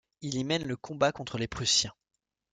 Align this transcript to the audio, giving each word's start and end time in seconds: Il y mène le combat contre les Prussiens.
Il 0.21 0.33
y 0.35 0.43
mène 0.43 0.63
le 0.63 0.75
combat 0.75 1.11
contre 1.11 1.37
les 1.37 1.47
Prussiens. 1.47 1.93